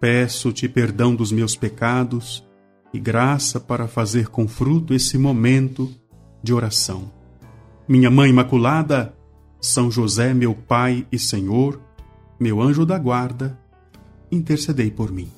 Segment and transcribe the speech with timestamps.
[0.00, 2.42] Peço-te perdão dos meus pecados
[2.90, 5.94] e graça para fazer com fruto esse momento
[6.42, 7.12] de oração.
[7.86, 9.14] Minha Mãe Imaculada,
[9.60, 11.78] São José, meu Pai e Senhor,
[12.40, 13.60] meu anjo da guarda,
[14.32, 15.30] intercedei por mim.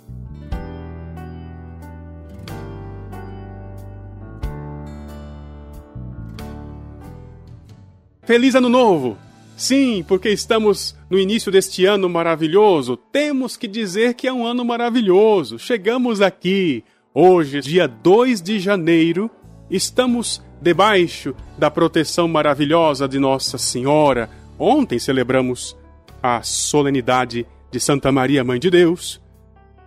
[8.23, 9.19] Feliz Ano Novo!
[9.57, 14.65] Sim, porque estamos no início deste ano maravilhoso, temos que dizer que é um ano
[14.65, 15.59] maravilhoso.
[15.59, 16.85] Chegamos aqui,
[17.15, 19.31] hoje, dia 2 de janeiro,
[19.71, 24.31] estamos debaixo da proteção maravilhosa de Nossa Senhora.
[24.59, 25.77] Ontem celebramos
[26.23, 29.21] a solenidade de Santa Maria, Mãe de Deus,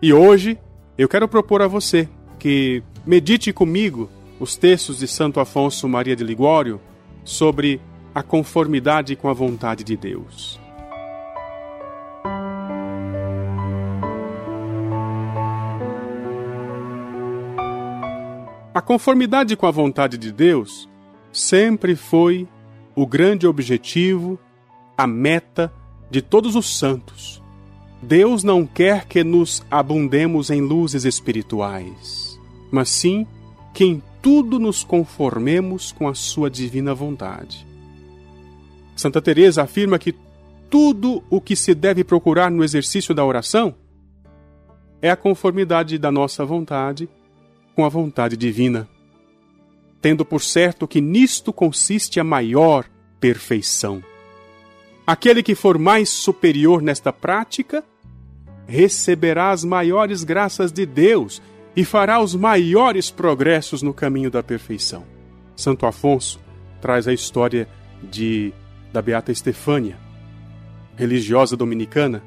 [0.01, 0.57] e hoje
[0.97, 6.23] eu quero propor a você que medite comigo os textos de Santo Afonso Maria de
[6.23, 6.79] Ligório
[7.23, 7.79] sobre
[8.15, 10.57] a conformidade com a vontade de Deus.
[18.73, 20.87] A conformidade com a vontade de Deus
[21.29, 22.47] sempre foi
[22.95, 24.39] o grande objetivo,
[24.97, 25.73] a meta
[26.09, 27.43] de todos os santos.
[28.01, 32.39] Deus não quer que nos abundemos em luzes espirituais,
[32.71, 33.27] mas sim
[33.73, 37.74] que em tudo nos conformemos com a sua divina vontade.
[38.95, 40.15] Santa Teresa afirma que
[40.69, 43.75] tudo o que se deve procurar no exercício da oração
[45.01, 47.07] é a conformidade da nossa vontade
[47.75, 48.87] com a vontade divina,
[50.01, 52.85] tendo por certo que nisto consiste a maior
[53.19, 54.03] perfeição.
[55.05, 57.83] Aquele que for mais superior nesta prática
[58.67, 61.41] receberá as maiores graças de Deus
[61.75, 65.03] e fará os maiores progressos no caminho da perfeição.
[65.55, 66.39] Santo Afonso
[66.81, 67.67] traz a história
[68.01, 68.53] de
[68.95, 69.97] da beata Estefânia,
[70.95, 72.23] religiosa dominicana,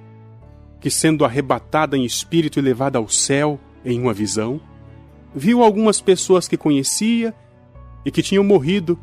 [0.78, 4.60] que sendo arrebatada em espírito e levada ao céu em uma visão,
[5.34, 7.34] viu algumas pessoas que conhecia
[8.04, 8.98] e que tinham morrido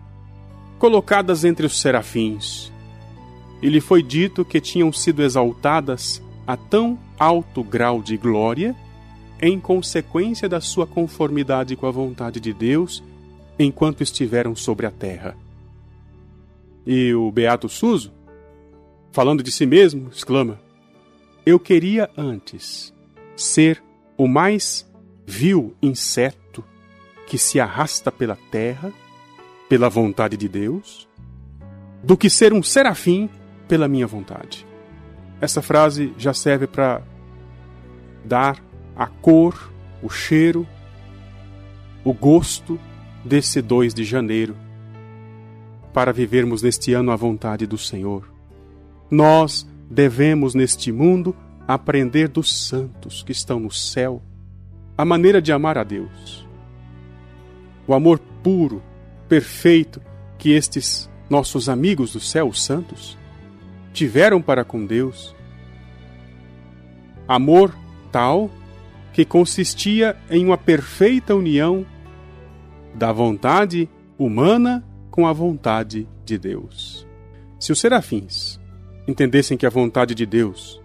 [0.78, 2.72] colocadas entre os serafins.
[3.64, 8.76] E lhe foi dito que tinham sido exaltadas a tão alto grau de glória
[9.42, 13.04] em consequência da sua conformidade com a vontade de Deus
[13.58, 15.36] enquanto estiveram sobre a terra.
[16.86, 18.14] E o Beato Suso,
[19.12, 20.60] falando de si mesmo, exclama:
[21.46, 22.94] Eu queria antes
[23.36, 23.84] ser
[24.18, 24.88] o mais
[25.26, 26.64] vil inseto
[27.28, 28.94] que se arrasta pela terra,
[29.68, 31.08] pela vontade de Deus,
[32.04, 33.30] do que ser um serafim
[33.68, 34.66] pela minha vontade.
[35.42, 37.02] Essa frase já serve para
[38.24, 38.64] dar
[38.96, 39.72] a cor,
[40.04, 40.68] o cheiro,
[42.04, 42.80] o gosto
[43.24, 44.56] desse 2 de janeiro
[45.96, 48.30] para vivermos neste ano a vontade do Senhor.
[49.10, 51.34] Nós devemos neste mundo
[51.66, 54.22] aprender dos santos que estão no céu
[54.98, 56.46] a maneira de amar a Deus.
[57.88, 58.84] O amor puro,
[59.30, 60.02] perfeito
[60.38, 63.18] que estes nossos amigos do céu, os santos,
[63.94, 65.34] tiveram para com Deus.
[67.26, 67.74] Amor
[68.12, 68.52] tal
[69.14, 71.86] que consistia em uma perfeita união
[72.94, 73.90] da vontade
[74.20, 74.84] humana
[75.16, 77.08] com a vontade de Deus.
[77.58, 78.60] Se os serafins
[79.08, 80.82] entendessem que a vontade de Deus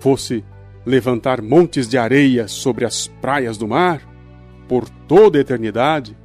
[0.00, 0.42] fosse
[0.86, 4.00] levantar montes de areia sobre as praias do mar
[4.66, 6.16] por toda a eternidade,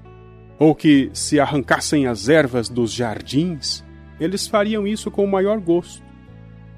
[0.58, 3.84] ou que se arrancassem as ervas dos jardins,
[4.22, 6.02] eles fariam isso com o maior gosto,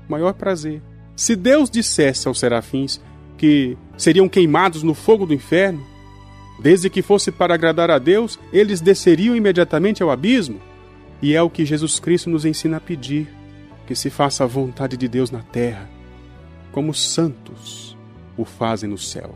[0.09, 0.81] maior prazer.
[1.15, 2.99] Se Deus dissesse aos serafins
[3.37, 5.85] que seriam queimados no fogo do inferno,
[6.59, 10.70] desde que fosse para agradar a Deus, eles desceriam imediatamente ao abismo.
[11.21, 13.27] E é o que Jesus Cristo nos ensina a pedir:
[13.85, 15.89] que se faça a vontade de Deus na terra,
[16.71, 17.97] como os santos
[18.37, 19.35] o fazem no céu.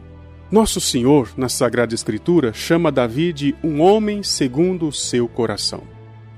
[0.52, 5.84] Nosso Senhor, na Sagrada Escritura, chama Davi de um homem segundo o seu coração,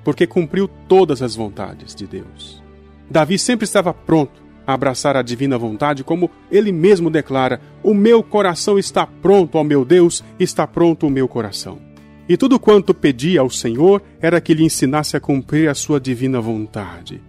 [0.04, 2.64] porque cumpriu todas as vontades de Deus.
[3.10, 8.24] Davi sempre estava pronto a abraçar a divina vontade, como ele mesmo declara: O meu
[8.24, 11.87] coração está pronto, ó meu Deus, está pronto o meu coração.
[12.30, 16.42] E tudo quanto pedia ao Senhor era que lhe ensinasse a cumprir a sua divina
[16.42, 17.22] vontade.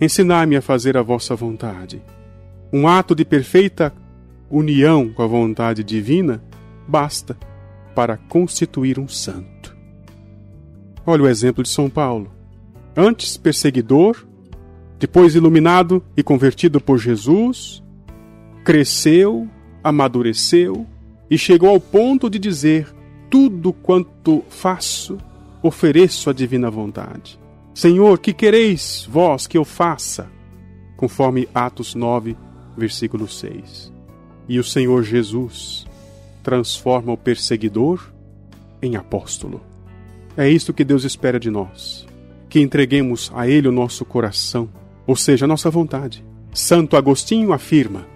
[0.00, 2.00] Ensinai-me a fazer a vossa vontade.
[2.72, 3.92] Um ato de perfeita
[4.50, 6.42] união com a vontade divina
[6.86, 7.36] basta
[7.94, 9.76] para constituir um santo.
[11.04, 12.30] Olha o exemplo de São Paulo.
[12.96, 14.24] Antes perseguidor,
[14.98, 17.82] depois iluminado e convertido por Jesus,
[18.64, 19.48] cresceu,
[19.82, 20.86] amadureceu
[21.30, 22.92] e chegou ao ponto de dizer:
[23.30, 25.18] Tudo quanto faço,
[25.62, 27.38] ofereço à divina vontade.
[27.74, 30.30] Senhor, que quereis vós que eu faça?
[30.96, 32.36] Conforme Atos 9,
[32.76, 33.92] versículo 6.
[34.48, 35.86] E o Senhor Jesus
[36.42, 38.10] transforma o perseguidor
[38.80, 39.60] em apóstolo.
[40.36, 42.06] É isto que Deus espera de nós:
[42.48, 44.68] que entreguemos a Ele o nosso coração,
[45.06, 46.24] ou seja, a nossa vontade.
[46.52, 48.06] Santo Agostinho afirma: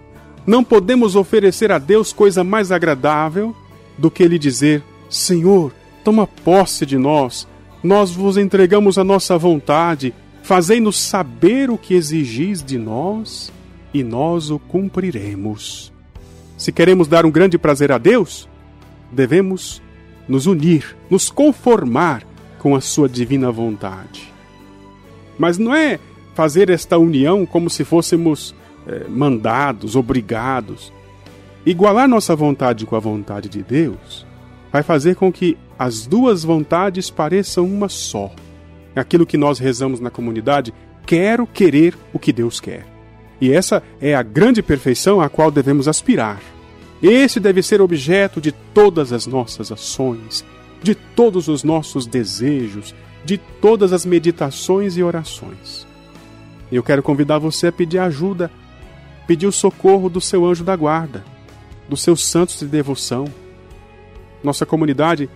[0.45, 3.55] não podemos oferecer a Deus coisa mais agradável
[3.97, 4.83] do que lhe dizer:
[5.13, 5.71] Senhor,
[6.03, 7.47] toma posse de nós,
[7.83, 10.11] nós vos entregamos a nossa vontade,
[10.41, 13.53] fazei-nos saber o que exigis de nós
[13.93, 15.93] e nós o cumpriremos.
[16.57, 18.49] Se queremos dar um grande prazer a Deus,
[19.11, 19.83] devemos
[20.27, 22.23] nos unir, nos conformar
[22.57, 24.33] com a sua divina vontade.
[25.37, 25.99] Mas não é
[26.33, 28.55] fazer esta união como se fôssemos
[28.87, 30.91] é, mandados, obrigados.
[31.63, 34.32] Igualar nossa vontade com a vontade de Deus
[34.73, 38.31] vai fazer com que as duas vontades pareçam uma só.
[38.95, 40.73] Aquilo que nós rezamos na comunidade,
[41.05, 42.85] quero querer o que Deus quer.
[43.39, 46.41] E essa é a grande perfeição a qual devemos aspirar.
[47.01, 50.43] Esse deve ser objeto de todas as nossas ações,
[50.81, 55.85] de todos os nossos desejos, de todas as meditações e orações.
[56.71, 58.49] Eu quero convidar você a pedir ajuda
[59.27, 61.23] pediu socorro do seu anjo da guarda,
[61.87, 63.25] dos seus santos de devoção.
[64.43, 65.29] Nossa comunidade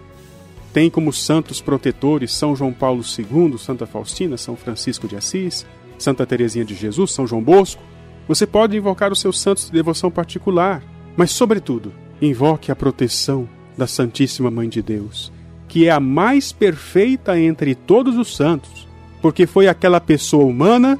[0.74, 5.66] tem como santos protetores São João Paulo II, Santa Faustina, São Francisco de Assis,
[5.98, 7.82] Santa Teresinha de Jesus, São João Bosco.
[8.28, 10.84] Você pode invocar os seus santos de devoção particular,
[11.16, 15.32] mas, sobretudo, invoque a proteção da Santíssima Mãe de Deus,
[15.68, 18.88] que é a mais perfeita entre todos os santos,
[19.22, 21.00] porque foi aquela pessoa humana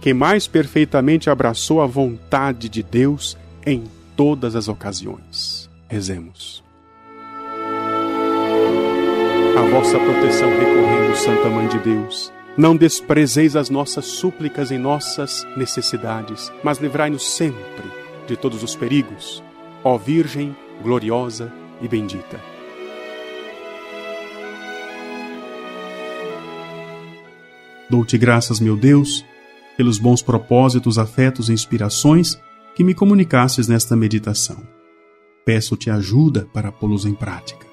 [0.00, 3.84] que mais perfeitamente abraçou a vontade de Deus em
[4.16, 5.68] todas as ocasiões.
[5.88, 6.65] Rezemos.
[9.56, 12.32] A vossa proteção recorremos, Santa Mãe de Deus.
[12.56, 17.84] Não desprezeis as nossas súplicas em nossas necessidades, mas livrai-nos sempre
[18.26, 19.42] de todos os perigos.
[19.82, 22.40] Ó Virgem gloriosa e bendita.
[27.88, 29.24] Dou-te graças, meu Deus
[29.76, 32.40] pelos bons propósitos, afetos e inspirações
[32.74, 34.66] que me comunicasses nesta meditação.
[35.44, 37.65] Peço-te ajuda para pô-los em prática.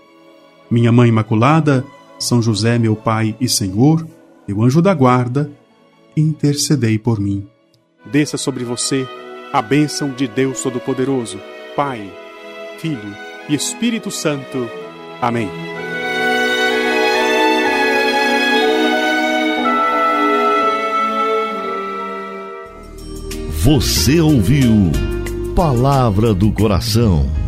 [0.74, 1.86] Minha Mãe Imaculada,
[2.18, 4.08] São José, meu Pai e Senhor,
[4.48, 5.52] meu anjo da guarda,
[6.18, 7.48] intercedei por mim.
[8.12, 9.08] Desça sobre você
[9.54, 11.40] a bênção de Deus Todo-Poderoso,
[11.76, 12.12] Pai,
[12.80, 13.16] Filho
[13.48, 14.68] e Espírito Santo.
[15.22, 15.48] Amém.
[23.62, 24.92] Você ouviu
[25.56, 27.43] Palavra do Coração